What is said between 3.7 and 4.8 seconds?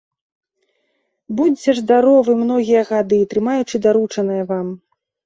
даручанае вам.